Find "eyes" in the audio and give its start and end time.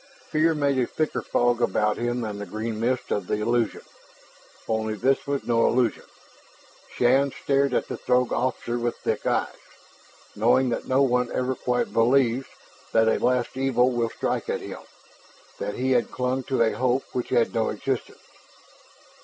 9.27-9.53